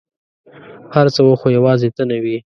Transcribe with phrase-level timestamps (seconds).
[0.93, 2.37] هر څه وه، خو یوازي ته نه وې!